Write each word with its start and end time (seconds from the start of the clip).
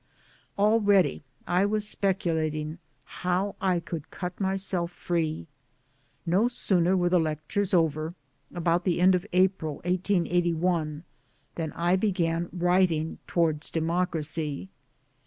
Already 0.57 1.21
I 1.45 1.63
was 1.67 1.87
speculating 1.87 2.79
how 3.03 3.55
I 3.61 3.79
could 3.79 4.09
cut 4.09 4.39
myself 4.41 4.89
free. 4.91 5.45
No 6.25 6.47
sooner 6.47 6.97
were 6.97 7.09
the 7.09 7.19
lectures 7.19 7.71
over 7.71 8.13
(about 8.51 8.83
the 8.83 8.99
end 8.99 9.13
of 9.13 9.27
April 9.31 9.75
1881) 9.85 11.03
than 11.53 11.71
I 11.73 11.95
began 11.97 12.49
writing 12.51 13.19
Towards 13.27 13.69
Democracy. 13.69 14.69